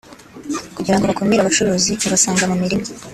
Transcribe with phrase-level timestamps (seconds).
[0.75, 2.87] kugira ngo bakumire abacuruzi babasanga mu mirima